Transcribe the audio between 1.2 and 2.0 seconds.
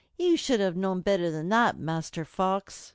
than that,